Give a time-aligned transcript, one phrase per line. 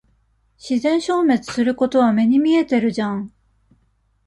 [0.57, 3.31] 自然消滅することは目に見えてるじゃん。